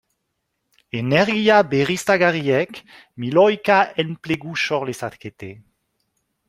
[0.99, 2.81] Energia berriztagarriek
[3.25, 5.57] milioika enplegu sor lezakete.